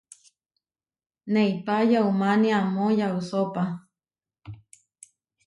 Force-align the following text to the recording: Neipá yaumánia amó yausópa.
Neipá 1.33 1.75
yaumánia 1.91 2.55
amó 2.61 2.85
yausópa. 2.99 3.63